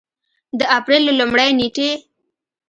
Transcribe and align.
د 0.59 0.61
اپرېل 0.77 1.03
له 1.07 1.13
لومړۍ 1.19 1.49
نېټې 1.59 1.89